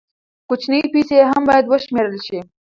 کوچنۍ 0.47 0.81
پیسې 0.93 1.17
هم 1.31 1.41
باید 1.49 1.65
وشمېرل 1.67 2.17
شي. 2.27 2.39